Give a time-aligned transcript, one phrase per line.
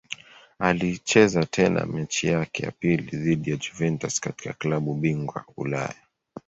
[0.59, 5.95] Alicheza tena mechi yake ya pili dhidi ya Juventus katika klabu bingwa Ulaya.